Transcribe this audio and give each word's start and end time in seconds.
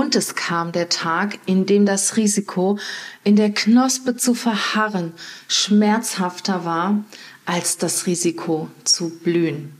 Und 0.00 0.16
es 0.16 0.34
kam 0.34 0.72
der 0.72 0.88
Tag, 0.88 1.38
in 1.44 1.66
dem 1.66 1.84
das 1.84 2.16
Risiko, 2.16 2.78
in 3.22 3.36
der 3.36 3.52
Knospe 3.52 4.16
zu 4.16 4.32
verharren, 4.32 5.12
schmerzhafter 5.46 6.64
war 6.64 7.04
als 7.44 7.76
das 7.76 8.06
Risiko 8.06 8.70
zu 8.84 9.10
blühen. 9.10 9.74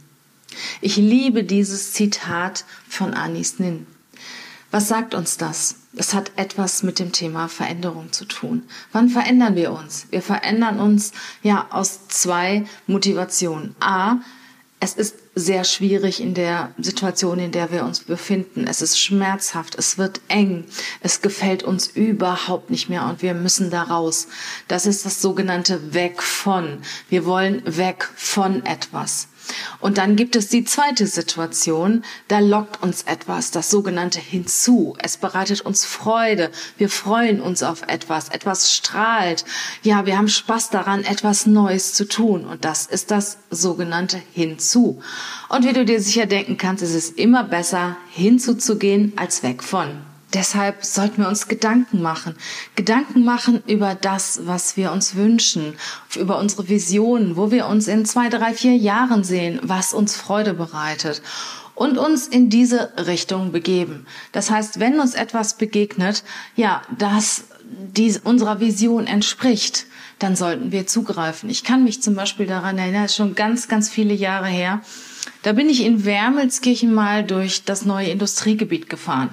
Ich 0.83 0.97
liebe 0.99 1.43
dieses 1.43 1.95
Zitat 1.95 2.67
von 2.87 3.15
Anis 3.15 3.61
Nin. 3.61 3.87
Was 4.71 4.89
sagt 4.89 5.15
uns 5.15 5.39
das? 5.39 5.77
Es 5.97 6.13
hat 6.13 6.33
etwas 6.37 6.83
mit 6.83 6.99
dem 6.99 7.13
Thema 7.13 7.49
Veränderung 7.49 8.13
zu 8.13 8.27
tun. 8.27 8.65
Wann 8.93 9.09
verändern 9.09 9.57
wir 9.57 9.73
uns? 9.73 10.07
Wir 10.11 10.21
verändern 10.21 10.81
uns 10.81 11.13
ja 11.43 11.67
aus 11.71 12.09
zwei 12.09 12.67
Motivationen. 12.87 13.75
A, 13.81 14.17
es 14.81 14.93
ist 14.93 15.15
sehr 15.35 15.65
schwierig 15.65 16.21
in 16.21 16.35
der 16.35 16.75
Situation, 16.79 17.39
in 17.39 17.53
der 17.53 17.71
wir 17.71 17.85
uns 17.85 18.01
befinden. 18.01 18.67
Es 18.67 18.83
ist 18.83 18.99
schmerzhaft, 18.99 19.77
es 19.77 19.97
wird 19.97 20.21
eng, 20.29 20.65
es 21.01 21.23
gefällt 21.23 21.63
uns 21.63 21.87
überhaupt 21.87 22.71
nicht 22.71 22.89
mehr 22.89 23.07
und 23.07 23.23
wir 23.23 23.35
müssen 23.35 23.71
da 23.71 23.83
raus. 23.83 24.27
Das 24.69 24.87
ist 24.87 25.07
das 25.07 25.23
sogenannte 25.23 25.95
Weg 25.95 26.23
von. 26.23 26.79
Wir 27.09 27.25
wollen 27.25 27.63
weg 27.65 28.09
von 28.17 28.65
etwas. 28.67 29.29
Und 29.81 29.99
dann 29.99 30.17
gibt 30.17 30.37
es 30.37 30.49
die 30.49 30.65
zweite 30.65 31.07
Situation, 31.07 32.05
da 32.29 32.39
lockt 32.39 32.83
uns 32.83 33.03
etwas, 33.03 33.51
das 33.51 33.71
sogenannte 33.71 34.21
hinzu. 34.21 34.97
Es 34.99 35.17
bereitet 35.17 35.63
uns 35.63 35.85
Freude. 35.85 36.51
Wir 36.77 36.89
freuen 36.89 37.41
uns 37.41 37.63
auf 37.63 37.83
etwas. 37.89 38.29
Etwas 38.29 38.73
strahlt. 38.73 39.45
Ja, 39.83 40.07
wir 40.07 40.17
haben 40.17 40.29
Spaß 40.29 40.71
daran, 40.71 41.05
etwas 41.05 41.47
Neues 41.47 41.95
zu 41.95 42.07
tun. 42.07 42.45
Und 42.45 42.65
das 42.65 42.87
ist 42.87 43.11
das 43.11 43.39
sogenannte 43.51 44.21
hinzu. 44.33 45.01
Und 45.49 45.67
wie 45.67 45.73
du 45.73 45.85
dir 45.85 46.01
sicher 46.01 46.27
denken 46.27 46.57
kannst, 46.57 46.83
ist 46.83 46.95
es 46.95 47.11
immer 47.11 47.45
besser, 47.45 47.97
hinzuzugehen 48.11 49.13
als 49.17 49.43
weg 49.43 49.63
von. 49.63 49.89
Deshalb 50.33 50.85
sollten 50.85 51.23
wir 51.23 51.29
uns 51.29 51.49
Gedanken 51.49 52.03
machen. 52.03 52.37
Gedanken 52.77 53.25
machen 53.25 53.63
über 53.67 53.97
das, 53.97 54.43
was 54.45 54.77
wir 54.77 54.93
uns 54.93 55.17
wünschen, 55.17 55.75
über 56.17 56.39
unsere 56.39 56.69
Visionen, 56.69 57.37
wo 57.37 57.51
wir 57.51 57.67
uns 57.67 57.89
in 57.89 58.05
zwei, 58.05 58.29
drei, 58.29 58.55
vier 58.55 58.77
Jahren 58.77 59.25
sehen, 59.25 59.59
was 59.63 59.93
uns 59.93 60.15
Freude 60.15 60.55
bereitet 60.55 61.21
und 61.75 61.99
uns 61.99 62.29
in 62.29 62.49
diese 62.49 62.93
Richtung 63.07 63.51
begeben. 63.51 64.07
Das 64.31 64.51
heißt, 64.51 64.79
wenn 64.79 65.01
uns 65.01 65.15
etwas 65.15 65.55
begegnet, 65.55 66.23
ja, 66.55 66.83
das 66.97 67.45
die 67.71 68.15
unserer 68.23 68.61
Vision 68.61 69.07
entspricht, 69.07 69.87
dann 70.19 70.37
sollten 70.37 70.73
wir 70.73 70.87
zugreifen. 70.87 71.49
Ich 71.49 71.65
kann 71.65 71.85
mich 71.85 72.03
zum 72.03 72.15
Beispiel 72.15 72.47
daran 72.47 72.79
erinnern, 72.79 73.09
schon 73.09 73.35
ganz, 73.35 73.69
ganz 73.69 73.89
viele 73.89 74.15
Jahre 74.15 74.49
her. 74.49 74.83
Da 75.43 75.53
bin 75.53 75.69
ich 75.69 75.85
in 75.85 76.05
Wermelskirchen 76.05 76.93
mal 76.93 77.25
durch 77.25 77.65
das 77.65 77.85
neue 77.85 78.09
Industriegebiet 78.09 78.89
gefahren. 78.91 79.31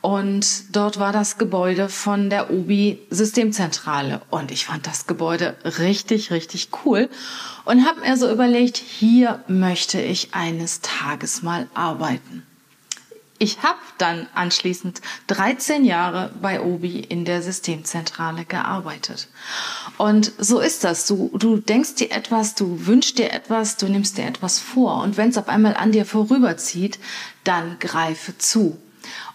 Und 0.00 0.76
dort 0.76 1.00
war 1.00 1.12
das 1.12 1.36
Gebäude 1.36 1.88
von 1.88 2.30
der 2.30 2.52
OBI 2.52 3.00
Systemzentrale. 3.10 4.22
Und 4.30 4.52
ich 4.52 4.66
fand 4.66 4.86
das 4.86 5.06
Gebäude 5.06 5.56
richtig, 5.64 6.30
richtig 6.30 6.68
cool. 6.84 7.08
Und 7.64 7.84
habe 7.84 8.00
mir 8.00 8.16
so 8.16 8.30
überlegt, 8.30 8.76
hier 8.76 9.42
möchte 9.48 10.00
ich 10.00 10.32
eines 10.32 10.80
Tages 10.80 11.42
mal 11.42 11.66
arbeiten. 11.74 12.44
Ich 13.38 13.62
habe 13.62 13.78
dann 13.98 14.28
anschließend 14.34 15.02
13 15.26 15.84
Jahre 15.84 16.30
bei 16.40 16.60
Obi 16.60 17.00
in 17.00 17.24
der 17.24 17.42
Systemzentrale 17.42 18.44
gearbeitet. 18.44 19.28
Und 19.98 20.32
so 20.38 20.60
ist 20.60 20.84
das. 20.84 21.06
Du, 21.06 21.30
du 21.34 21.58
denkst 21.58 21.96
dir 21.96 22.12
etwas, 22.12 22.54
du 22.54 22.86
wünschst 22.86 23.18
dir 23.18 23.32
etwas, 23.32 23.76
du 23.76 23.88
nimmst 23.88 24.16
dir 24.16 24.24
etwas 24.24 24.58
vor. 24.58 25.02
Und 25.02 25.16
wenn 25.16 25.30
es 25.30 25.38
auf 25.38 25.48
einmal 25.48 25.74
an 25.74 25.92
dir 25.92 26.06
vorüberzieht, 26.06 26.98
dann 27.44 27.78
greife 27.78 28.38
zu. 28.38 28.78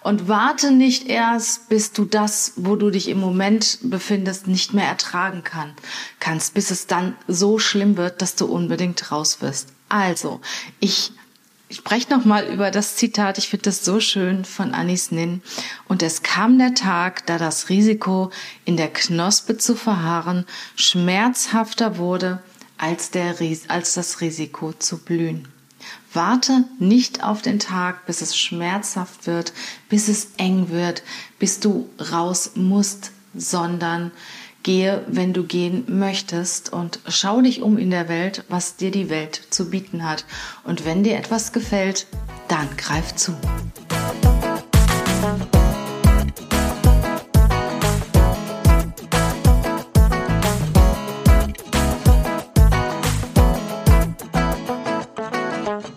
Und 0.02 0.28
warte 0.28 0.72
nicht 0.72 1.08
erst, 1.08 1.70
bis 1.70 1.92
du 1.92 2.06
das, 2.06 2.54
wo 2.56 2.76
du 2.76 2.90
dich 2.90 3.08
im 3.08 3.20
Moment 3.20 3.78
befindest, 3.84 4.48
nicht 4.48 4.74
mehr 4.74 4.88
ertragen 4.88 5.44
kann, 5.44 5.74
kannst, 6.20 6.54
bis 6.56 6.72
es 6.72 6.88
dann 6.88 7.16
so 7.28 7.60
schlimm 7.60 7.98
wird, 7.98 8.22
dass 8.22 8.36
du 8.36 8.46
unbedingt 8.48 9.12
raus 9.12 9.42
wirst. 9.42 9.70
Also, 9.90 10.42
ich 10.80 11.12
spreche 11.76 12.10
nochmal 12.10 12.46
über 12.46 12.72
das 12.72 12.96
Zitat, 12.96 13.38
ich 13.38 13.50
finde 13.50 13.64
das 13.64 13.86
so 13.86 14.00
schön 14.00 14.46
von 14.46 14.74
Anis 14.74 15.12
Nin. 15.12 15.42
Und 15.88 16.04
es 16.04 16.24
kam 16.24 16.58
der 16.58 16.74
Tag, 16.74 17.26
da 17.26 17.38
das 17.38 17.70
Risiko, 17.70 18.32
in 18.66 18.78
der 18.78 18.92
Knospe 18.92 19.58
zu 19.58 19.76
verharren, 19.76 20.46
schmerzhafter 20.76 21.98
wurde 21.98 22.42
als, 22.78 23.12
der, 23.12 23.36
als 23.68 23.94
das 23.94 24.22
Risiko 24.22 24.74
zu 24.74 24.98
blühen. 24.98 25.48
Warte 26.14 26.66
nicht 26.80 27.24
auf 27.24 27.42
den 27.42 27.60
Tag, 27.60 28.06
bis 28.06 28.22
es 28.22 28.38
schmerzhaft 28.38 29.28
wird, 29.28 29.54
bis 29.90 30.08
es 30.08 30.30
eng 30.38 30.70
wird, 30.70 31.04
bis 31.40 31.60
du 31.60 31.90
raus 32.12 32.52
musst, 32.56 33.12
sondern 33.34 34.12
gehe, 34.64 35.04
wenn 35.08 35.34
du 35.34 35.44
gehen 35.44 35.84
möchtest 35.88 36.72
und 36.72 37.00
schau 37.08 37.42
dich 37.42 37.62
um 37.62 37.78
in 37.78 37.92
der 37.92 38.10
Welt, 38.10 38.44
was 38.50 38.76
dir 38.76 38.92
die 38.92 39.10
Welt 39.10 39.42
zu 39.50 39.70
bieten 39.70 40.08
hat. 40.08 40.26
Und 40.64 40.86
wenn 40.86 41.04
dir 41.04 41.18
etwas 41.18 41.52
gefällt, 41.52 42.08
dann 42.48 42.70
greif 42.78 43.16
zu. 43.16 43.34